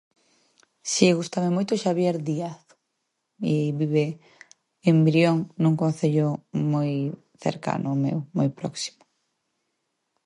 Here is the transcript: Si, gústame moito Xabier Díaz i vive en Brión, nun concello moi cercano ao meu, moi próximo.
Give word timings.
Si, 0.91 1.05
gústame 1.19 1.49
moito 1.55 1.81
Xabier 1.83 2.15
Díaz 2.27 2.61
i 3.53 3.55
vive 3.79 4.05
en 4.89 4.97
Brión, 5.07 5.37
nun 5.61 5.75
concello 5.83 6.27
moi 6.73 6.91
cercano 7.43 7.85
ao 7.89 8.01
meu, 8.05 8.17
moi 8.37 8.49
próximo. 8.59 9.01